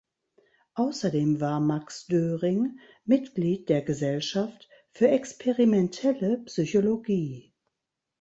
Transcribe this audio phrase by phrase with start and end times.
[0.73, 7.53] Außerdem war Max Döring Mitglied der Gesellschaft für experimentelle Psychologie.